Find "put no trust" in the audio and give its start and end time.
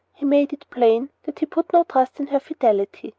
1.45-2.19